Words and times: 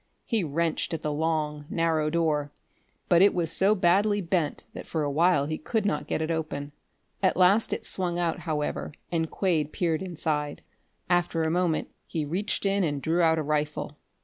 He 0.25 0.43
wrenched 0.43 0.95
at 0.95 1.03
the 1.03 1.11
long, 1.13 1.65
narrow 1.69 2.09
door, 2.09 2.51
but 3.07 3.21
it 3.21 3.35
was 3.35 3.51
so 3.51 3.75
badly 3.75 4.19
bent 4.19 4.65
that 4.73 4.87
for 4.87 5.03
a 5.03 5.11
while 5.11 5.45
he 5.45 5.59
could 5.59 5.85
not 5.85 6.07
get 6.07 6.23
it 6.23 6.31
open. 6.31 6.71
At 7.21 7.37
last 7.37 7.71
it 7.71 7.85
swung 7.85 8.17
out, 8.17 8.39
however, 8.39 8.93
and 9.11 9.29
Quade 9.29 9.71
peered 9.71 10.01
inside. 10.01 10.63
After 11.07 11.43
a 11.43 11.51
moment 11.51 11.89
he 12.07 12.25
reached 12.25 12.65
in 12.65 12.83
and 12.83 12.99
drew 12.99 13.21
out 13.21 13.37
a 13.37 13.43
rifle. 13.43 13.99